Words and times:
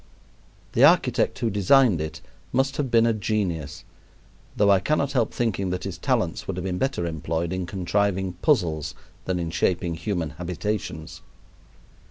The 0.73 0.83
architect 0.83 1.37
who 1.37 1.51
designed 1.51 2.01
it 2.01 2.21
must 2.51 2.77
have 2.77 2.89
been 2.89 3.05
a 3.05 3.13
genius, 3.13 3.83
though 4.57 4.71
I 4.71 4.79
cannot 4.79 5.11
help 5.11 5.31
thinking 5.31 5.69
that 5.69 5.83
his 5.83 5.99
talents 5.99 6.47
would 6.47 6.57
have 6.57 6.63
been 6.63 6.79
better 6.79 7.05
employed 7.05 7.53
in 7.53 7.67
contriving 7.67 8.33
puzzles 8.41 8.95
than 9.25 9.37
in 9.37 9.51
shaping 9.51 9.93
human 9.93 10.31
habitations. 10.31 11.21